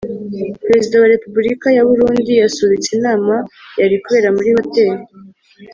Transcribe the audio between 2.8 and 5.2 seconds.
inama yari kubera muri hoteli